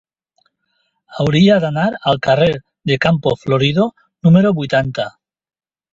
Hauria 1.23 1.57
d'anar 1.65 1.83
al 2.11 2.17
carrer 2.27 2.49
de 2.93 2.97
Campo 3.07 3.35
Florido 3.45 3.89
número 4.29 4.55
vuitanta. 4.63 5.07